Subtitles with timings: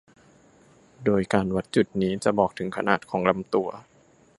[1.05, 3.69] โดยการวัดจุดนี้จะบอกถึงขนาดของลำตัว